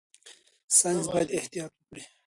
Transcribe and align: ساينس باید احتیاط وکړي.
ساينس 0.77 1.05
باید 1.13 1.29
احتیاط 1.39 1.71
وکړي. 1.75 2.03